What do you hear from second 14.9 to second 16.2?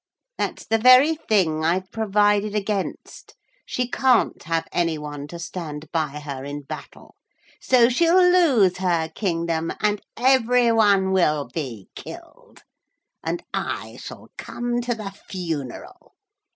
the funeral.